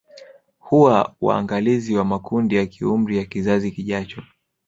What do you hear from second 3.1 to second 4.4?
ya kizazi kijacho